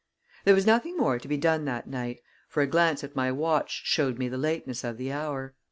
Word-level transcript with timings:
There 0.45 0.55
was 0.55 0.65
nothing 0.65 0.97
more 0.97 1.19
to 1.19 1.27
be 1.27 1.37
done 1.37 1.65
that 1.65 1.85
night, 1.87 2.21
for 2.49 2.61
a 2.61 2.65
glance 2.65 3.03
at 3.03 3.15
my 3.15 3.31
watch 3.31 3.81
showed 3.85 4.17
me 4.17 4.29
the 4.29 4.35
lateness 4.39 4.83
of 4.83 4.97
the 4.97 5.11
hour. 5.11 5.53